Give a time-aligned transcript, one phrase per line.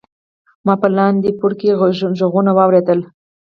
[0.65, 2.99] ما په لاندې پوړ کې غږونه واوریدل.